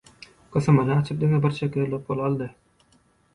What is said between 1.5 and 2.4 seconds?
çekerlik puly